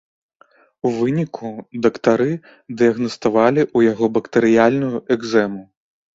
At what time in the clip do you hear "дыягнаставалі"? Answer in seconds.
2.81-3.61